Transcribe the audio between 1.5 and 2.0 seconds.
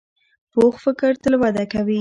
کوي